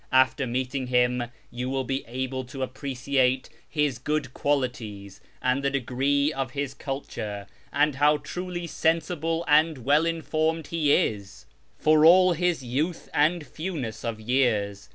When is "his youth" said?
12.33-13.09